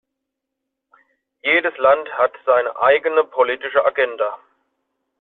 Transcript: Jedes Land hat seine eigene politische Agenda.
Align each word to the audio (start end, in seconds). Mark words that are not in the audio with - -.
Jedes 1.43 1.77
Land 1.77 2.09
hat 2.17 2.31
seine 2.47 2.75
eigene 2.81 3.23
politische 3.23 3.85
Agenda. 3.85 4.39